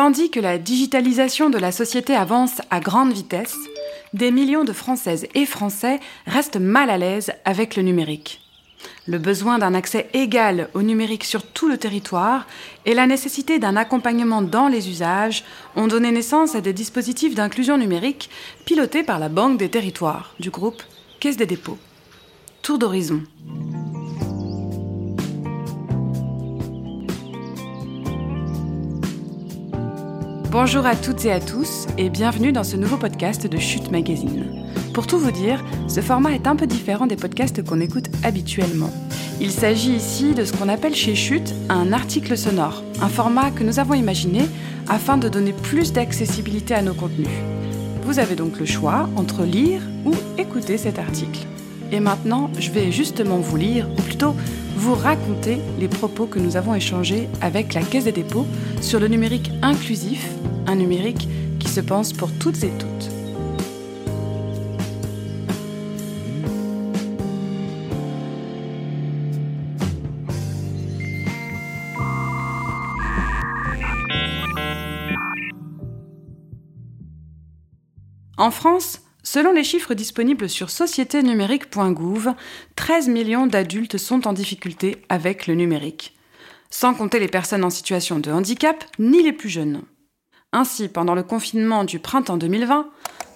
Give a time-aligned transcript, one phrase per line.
[0.00, 3.54] Tandis que la digitalisation de la société avance à grande vitesse,
[4.14, 8.40] des millions de Françaises et Français restent mal à l'aise avec le numérique.
[9.06, 12.46] Le besoin d'un accès égal au numérique sur tout le territoire
[12.86, 15.44] et la nécessité d'un accompagnement dans les usages
[15.76, 18.30] ont donné naissance à des dispositifs d'inclusion numérique
[18.64, 20.82] pilotés par la Banque des territoires du groupe
[21.20, 21.76] Caisse des dépôts.
[22.62, 23.22] Tour d'horizon.
[30.50, 34.66] Bonjour à toutes et à tous et bienvenue dans ce nouveau podcast de Chute Magazine.
[34.92, 38.90] Pour tout vous dire, ce format est un peu différent des podcasts qu'on écoute habituellement.
[39.40, 43.62] Il s'agit ici de ce qu'on appelle chez Chute un article sonore, un format que
[43.62, 44.42] nous avons imaginé
[44.88, 47.28] afin de donner plus d'accessibilité à nos contenus.
[48.02, 51.46] Vous avez donc le choix entre lire ou écouter cet article.
[51.92, 54.34] Et maintenant, je vais justement vous lire, ou plutôt
[54.76, 58.46] vous raconter les propos que nous avons échangés avec la Caisse des dépôts
[58.80, 60.26] sur le numérique inclusif,
[60.70, 63.10] un numérique qui se pense pour toutes et toutes.
[78.38, 82.32] En France, selon les chiffres disponibles sur sociéténumérique.gouv,
[82.76, 86.16] 13 millions d'adultes sont en difficulté avec le numérique,
[86.70, 89.82] sans compter les personnes en situation de handicap ni les plus jeunes.
[90.52, 92.88] Ainsi, pendant le confinement du printemps 2020,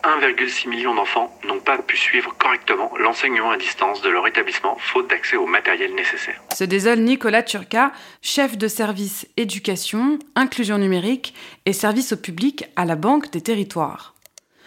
[0.03, 5.09] 1,6 million d'enfants n'ont pas pu suivre correctement l'enseignement à distance de leur établissement faute
[5.09, 6.43] d'accès au matériel nécessaire.
[6.55, 11.35] Se désole Nicolas Turca, chef de service éducation, inclusion numérique
[11.67, 14.15] et service au public à la Banque des territoires.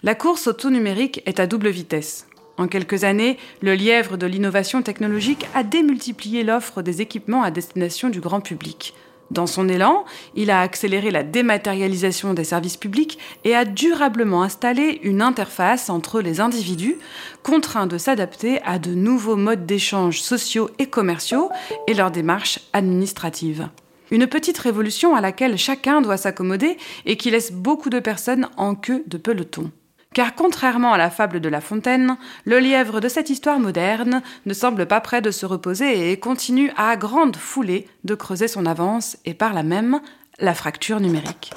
[0.01, 2.27] La course au tout numérique est à double vitesse.
[2.57, 8.09] En quelques années, le lièvre de l'innovation technologique a démultiplié l'offre des équipements à destination
[8.09, 8.95] du grand public.
[9.29, 14.99] Dans son élan, il a accéléré la dématérialisation des services publics et a durablement installé
[15.03, 16.97] une interface entre les individus,
[17.43, 21.49] contraints de s'adapter à de nouveaux modes d'échange sociaux et commerciaux
[21.87, 23.69] et leurs démarches administratives.
[24.11, 28.75] Une petite révolution à laquelle chacun doit s'accommoder et qui laisse beaucoup de personnes en
[28.75, 29.71] queue de peloton.
[30.17, 34.53] Car contrairement à la fable de La Fontaine, le lièvre de cette histoire moderne ne
[34.55, 39.17] semble pas prêt de se reposer et continue à grande foulée de creuser son avance
[39.25, 40.01] et par là même
[40.39, 41.53] la fracture numérique.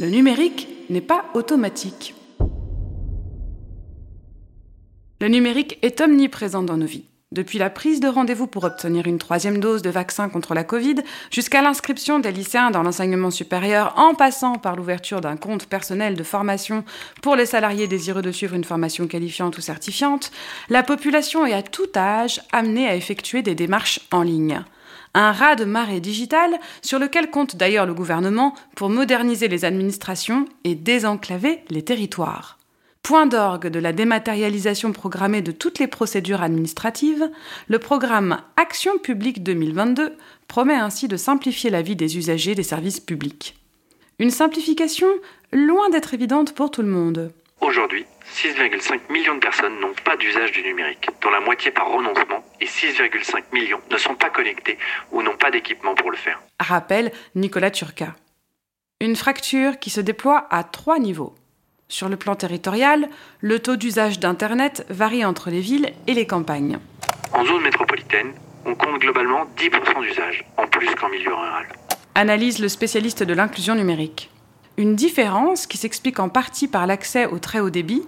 [0.00, 2.16] Le numérique n'est pas automatique.
[5.20, 7.09] Le numérique est omniprésent dans nos vies.
[7.32, 10.96] Depuis la prise de rendez-vous pour obtenir une troisième dose de vaccin contre la Covid,
[11.30, 16.24] jusqu'à l'inscription des lycéens dans l'enseignement supérieur, en passant par l'ouverture d'un compte personnel de
[16.24, 16.82] formation
[17.22, 20.32] pour les salariés désireux de suivre une formation qualifiante ou certifiante,
[20.70, 24.64] la population est à tout âge amenée à effectuer des démarches en ligne.
[25.14, 30.46] Un raz de marée digital sur lequel compte d'ailleurs le gouvernement pour moderniser les administrations
[30.64, 32.59] et désenclaver les territoires.
[33.02, 37.28] Point d'orgue de la dématérialisation programmée de toutes les procédures administratives,
[37.66, 40.16] le programme Action publique 2022
[40.46, 43.56] promet ainsi de simplifier la vie des usagers des services publics.
[44.18, 45.08] Une simplification
[45.52, 47.32] loin d'être évidente pour tout le monde.
[47.60, 52.44] Aujourd'hui, 6,5 millions de personnes n'ont pas d'usage du numérique, dont la moitié par renoncement,
[52.60, 54.78] et 6,5 millions ne sont pas connectés
[55.10, 56.40] ou n'ont pas d'équipement pour le faire.
[56.60, 58.14] Rappelle Nicolas Turca.
[59.00, 61.34] Une fracture qui se déploie à trois niveaux.
[61.90, 63.08] Sur le plan territorial,
[63.40, 66.78] le taux d'usage d'Internet varie entre les villes et les campagnes.
[67.32, 68.32] En zone métropolitaine,
[68.64, 71.66] on compte globalement 10% d'usage, en plus qu'en milieu rural.
[72.14, 74.30] Analyse le spécialiste de l'inclusion numérique.
[74.76, 78.04] Une différence qui s'explique en partie par l'accès au très haut débit,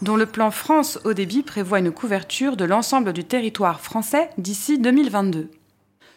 [0.00, 4.78] dont le plan France haut débit prévoit une couverture de l'ensemble du territoire français d'ici
[4.78, 5.50] 2022.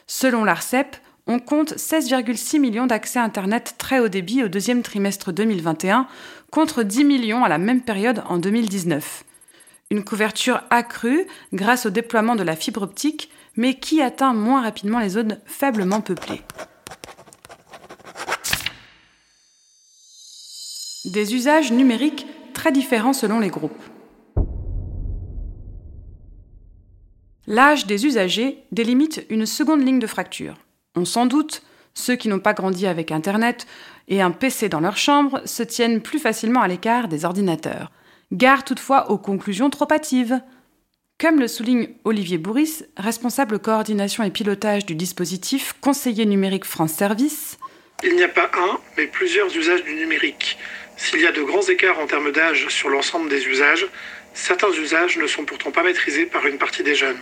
[0.05, 0.95] Selon l'ARCEP,
[1.27, 6.07] on compte 16,6 millions d'accès Internet très haut débit au deuxième trimestre 2021,
[6.51, 9.23] contre 10 millions à la même période en 2019.
[9.91, 14.99] Une couverture accrue grâce au déploiement de la fibre optique, mais qui atteint moins rapidement
[14.99, 16.41] les zones faiblement peuplées.
[21.05, 23.81] Des usages numériques très différents selon les groupes.
[27.47, 30.55] L'âge des usagers délimite une seconde ligne de fracture.
[30.97, 31.61] On doute,
[31.93, 33.67] ceux qui n'ont pas grandi avec Internet
[34.07, 37.91] et un PC dans leur chambre se tiennent plus facilement à l'écart des ordinateurs.
[38.31, 40.41] Gare toutefois aux conclusions trop hâtives.
[41.19, 47.57] Comme le souligne Olivier Bourris, responsable coordination et pilotage du dispositif conseiller numérique France Service,
[48.03, 50.57] il n'y a pas un, mais plusieurs usages du numérique.
[50.97, 53.87] S'il y a de grands écarts en termes d'âge sur l'ensemble des usages,
[54.33, 57.19] certains usages ne sont pourtant pas maîtrisés par une partie des jeunes.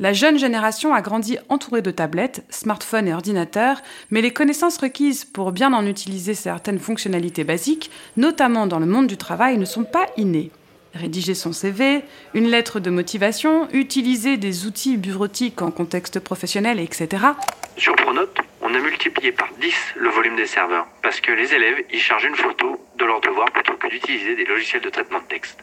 [0.00, 3.80] La jeune génération a grandi entourée de tablettes, smartphones et ordinateurs,
[4.10, 9.06] mais les connaissances requises pour bien en utiliser certaines fonctionnalités basiques, notamment dans le monde
[9.06, 10.50] du travail, ne sont pas innées.
[10.94, 12.02] Rédiger son CV,
[12.34, 17.26] une lettre de motivation, utiliser des outils bureautiques en contexte professionnel, etc.
[17.76, 21.84] Sur Pronote, on a multiplié par 10 le volume des serveurs, parce que les élèves
[21.92, 25.26] y chargent une photo de leur devoir plutôt que d'utiliser des logiciels de traitement de
[25.26, 25.60] texte.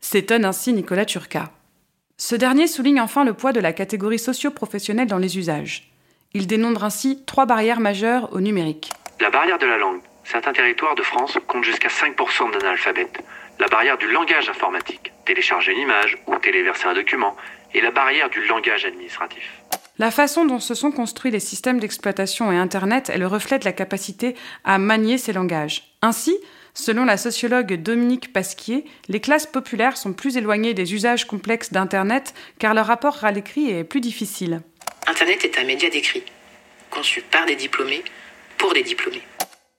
[0.00, 1.50] S'étonne ainsi Nicolas Turca.
[2.18, 5.90] Ce dernier souligne enfin le poids de la catégorie socio-professionnelle dans les usages.
[6.32, 8.90] Il dénombre ainsi trois barrières majeures au numérique.
[9.20, 10.00] La barrière de la langue.
[10.24, 13.22] Certains territoires de France comptent jusqu'à 5% d'analphabètes.
[13.60, 15.12] La barrière du langage informatique.
[15.26, 17.36] Télécharger une image ou téléverser un document.
[17.74, 19.62] Et la barrière du langage administratif.
[19.98, 23.66] La façon dont se sont construits les systèmes d'exploitation et Internet est le reflet de
[23.66, 25.96] la capacité à manier ces langages.
[26.00, 26.36] Ainsi,
[26.78, 32.34] Selon la sociologue Dominique Pasquier, les classes populaires sont plus éloignées des usages complexes d'Internet
[32.58, 34.60] car leur rapport à l'écrit est plus difficile.
[35.06, 36.22] Internet est un média d'écrit,
[36.90, 38.04] conçu par des diplômés,
[38.58, 39.22] pour des diplômés.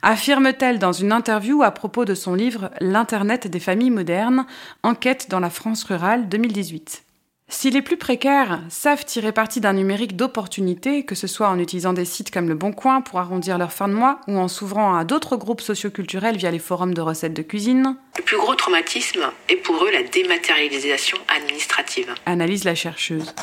[0.01, 4.47] Affirme-t-elle dans une interview à propos de son livre L'Internet des familles modernes,
[4.81, 7.03] enquête dans la France rurale 2018.
[7.49, 11.93] Si les plus précaires savent tirer parti d'un numérique d'opportunité, que ce soit en utilisant
[11.93, 14.95] des sites comme Le Bon Coin pour arrondir leur fin de mois ou en s'ouvrant
[14.95, 19.21] à d'autres groupes socioculturels via les forums de recettes de cuisine, Le plus gros traumatisme
[19.47, 22.13] est pour eux la dématérialisation administrative.
[22.25, 23.33] analyse la chercheuse.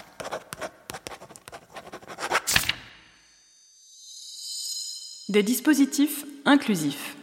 [5.29, 7.17] Des dispositifs inclusifs.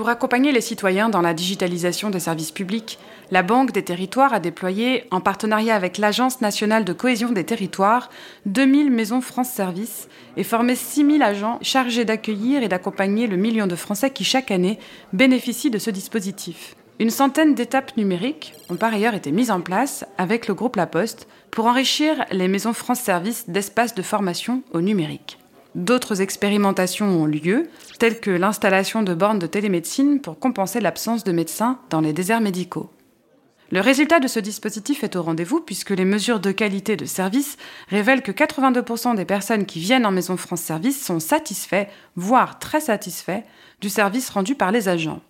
[0.00, 2.98] Pour accompagner les citoyens dans la digitalisation des services publics,
[3.30, 8.08] la Banque des territoires a déployé, en partenariat avec l'Agence nationale de cohésion des territoires,
[8.46, 10.08] 2000 maisons France Service
[10.38, 14.78] et formé 6000 agents chargés d'accueillir et d'accompagner le million de Français qui, chaque année,
[15.12, 16.76] bénéficient de ce dispositif.
[16.98, 20.86] Une centaine d'étapes numériques ont par ailleurs été mises en place avec le groupe La
[20.86, 25.39] Poste pour enrichir les maisons France Service d'espaces de formation au numérique.
[25.74, 27.68] D'autres expérimentations ont lieu,
[27.98, 32.40] telles que l'installation de bornes de télémédecine pour compenser l'absence de médecins dans les déserts
[32.40, 32.90] médicaux.
[33.72, 37.56] Le résultat de ce dispositif est au rendez-vous puisque les mesures de qualité de service
[37.88, 41.86] révèlent que 82% des personnes qui viennent en Maison France Service sont satisfaits,
[42.16, 43.44] voire très satisfaits,
[43.80, 45.20] du service rendu par les agents.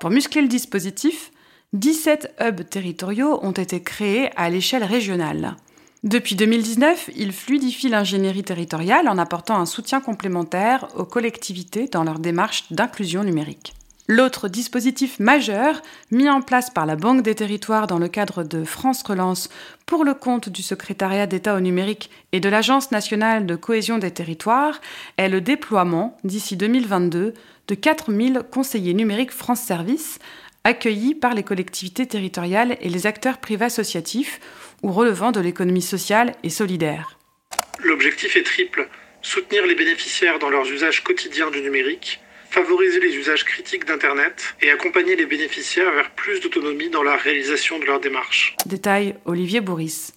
[0.00, 1.32] Pour muscler le dispositif,
[1.72, 5.56] 17 hubs territoriaux ont été créés à l'échelle régionale.
[6.04, 12.20] Depuis 2019, il fluidifie l'ingénierie territoriale en apportant un soutien complémentaire aux collectivités dans leur
[12.20, 13.74] démarche d'inclusion numérique.
[14.06, 18.62] L'autre dispositif majeur, mis en place par la Banque des territoires dans le cadre de
[18.62, 19.48] France Relance
[19.86, 24.12] pour le compte du secrétariat d'État au numérique et de l'Agence nationale de cohésion des
[24.12, 24.80] territoires,
[25.16, 27.34] est le déploiement, d'ici 2022,
[27.66, 30.20] de 4000 conseillers numériques France Service,
[30.62, 34.40] accueillis par les collectivités territoriales et les acteurs privés associatifs
[34.82, 37.18] ou relevant de l'économie sociale et solidaire.
[37.82, 38.88] L'objectif est triple.
[39.22, 42.20] Soutenir les bénéficiaires dans leurs usages quotidiens du numérique,
[42.50, 47.78] favoriser les usages critiques d'Internet et accompagner les bénéficiaires vers plus d'autonomie dans la réalisation
[47.78, 48.56] de leurs démarches.
[48.66, 50.12] Détaille Olivier Bourris.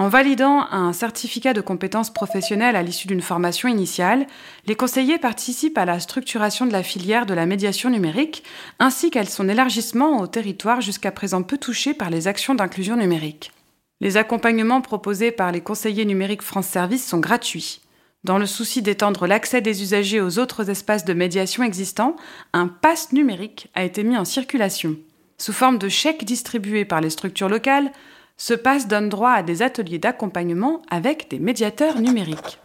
[0.00, 4.26] En validant un certificat de compétences professionnelles à l'issue d'une formation initiale,
[4.66, 8.42] les conseillers participent à la structuration de la filière de la médiation numérique,
[8.78, 13.52] ainsi qu'à son élargissement au territoire jusqu'à présent peu touché par les actions d'inclusion numérique.
[14.02, 17.82] Les accompagnements proposés par les conseillers numériques France Service sont gratuits.
[18.24, 22.16] Dans le souci d'étendre l'accès des usagers aux autres espaces de médiation existants,
[22.54, 24.96] un pass numérique a été mis en circulation.
[25.36, 27.92] Sous forme de chèques distribués par les structures locales,
[28.38, 32.58] ce pass donne droit à des ateliers d'accompagnement avec des médiateurs numériques.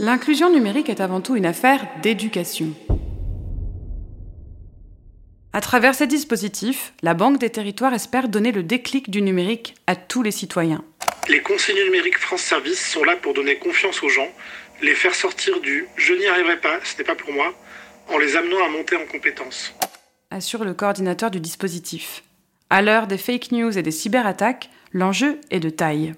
[0.00, 2.74] L'inclusion numérique est avant tout une affaire d'éducation.
[5.54, 9.94] À travers ces dispositifs, la Banque des territoires espère donner le déclic du numérique à
[9.94, 10.82] tous les citoyens.
[11.28, 14.26] Les conseillers numériques France Service sont là pour donner confiance aux gens,
[14.82, 17.54] les faire sortir du je n'y arriverai pas, ce n'est pas pour moi,
[18.08, 19.72] en les amenant à monter en compétences.
[20.32, 22.24] Assure le coordinateur du dispositif.
[22.68, 26.14] À l'heure des fake news et des cyberattaques, l'enjeu est de taille.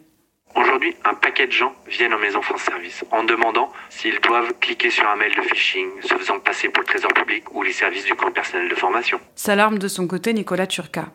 [0.56, 4.88] Aujourd'hui, un paquet de gens viennent en Maison France Service en demandant s'ils doivent cliquer
[4.90, 8.06] sur un mail de phishing, se faisant passer pour le trésor public ou les services
[8.06, 9.20] du compte personnel de formation.
[9.34, 11.10] S'alarme de son côté Nicolas Turca.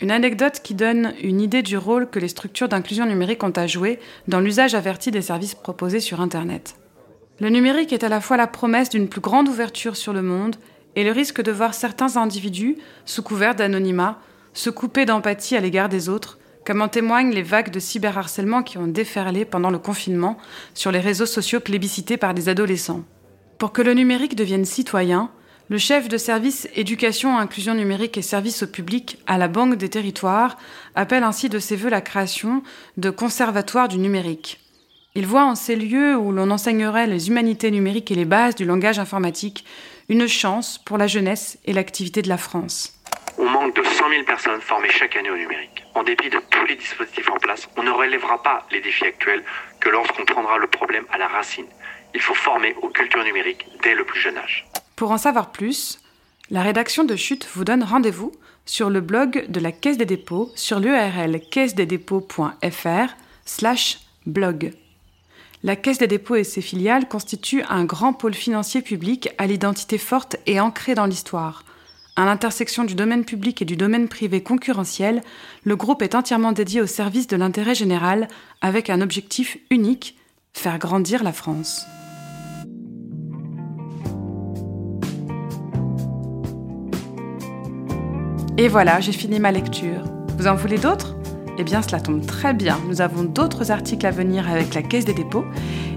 [0.00, 3.68] Une anecdote qui donne une idée du rôle que les structures d'inclusion numérique ont à
[3.68, 6.74] jouer dans l'usage averti des services proposés sur Internet.
[7.38, 10.56] Le numérique est à la fois la promesse d'une plus grande ouverture sur le monde
[10.96, 14.18] et le risque de voir certains individus, sous couvert d'anonymat,
[14.52, 18.78] se couper d'empathie à l'égard des autres, comme en témoignent les vagues de cyberharcèlement qui
[18.78, 20.38] ont déferlé pendant le confinement
[20.74, 23.04] sur les réseaux sociaux plébiscités par des adolescents.
[23.58, 25.30] Pour que le numérique devienne citoyen,
[25.70, 29.88] Le chef de service éducation, inclusion numérique et services au public à la Banque des
[29.88, 30.58] territoires
[30.94, 32.62] appelle ainsi de ses voeux la création
[32.98, 34.60] de conservatoires du numérique.
[35.14, 38.66] Il voit en ces lieux où l'on enseignerait les humanités numériques et les bases du
[38.66, 39.64] langage informatique
[40.10, 42.92] une chance pour la jeunesse et l'activité de la France.
[44.04, 45.82] 100 000 personnes formées chaque année au numérique.
[45.94, 49.42] En dépit de tous les dispositifs en place, on ne relèvera pas les défis actuels
[49.80, 51.64] que lorsqu'on prendra le problème à la racine.
[52.12, 54.66] Il faut former aux cultures numériques dès le plus jeune âge.
[54.94, 56.00] Pour en savoir plus,
[56.50, 58.32] la rédaction de Chute vous donne rendez-vous
[58.66, 63.14] sur le blog de la Caisse des dépôts sur l'URL caisse-des-dépôts.fr
[63.46, 64.72] slash blog.
[65.62, 69.96] La Caisse des dépôts et ses filiales constituent un grand pôle financier public à l'identité
[69.96, 71.64] forte et ancrée dans l'histoire.
[72.16, 75.20] À l'intersection du domaine public et du domaine privé concurrentiel,
[75.64, 78.28] le groupe est entièrement dédié au service de l'intérêt général
[78.60, 80.16] avec un objectif unique,
[80.52, 81.84] faire grandir la France.
[88.58, 90.04] Et voilà, j'ai fini ma lecture.
[90.38, 91.16] Vous en voulez d'autres?
[91.58, 92.78] Eh bien, cela tombe très bien.
[92.86, 95.44] Nous avons d'autres articles à venir avec la Caisse des dépôts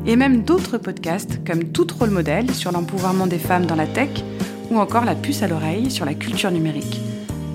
[0.08, 4.10] et même d'autres podcasts comme Tout rôle modèle sur l'empouvoirment des femmes dans la tech
[4.70, 7.02] ou encore La puce à l'oreille sur la culture numérique.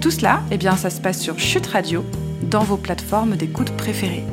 [0.00, 2.04] Tout cela, eh bien, ça se passe sur Chute Radio,
[2.50, 4.24] dans vos plateformes d'écoute préférées.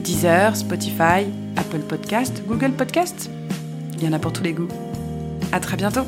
[0.00, 1.26] Deezer, Spotify,
[1.56, 3.30] Apple Podcast, Google Podcast.
[3.96, 4.68] Il y en a pour tous les goûts.
[5.52, 6.04] À très bientôt